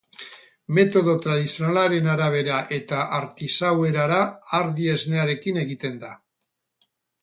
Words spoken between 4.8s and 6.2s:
esnearekin egiten da.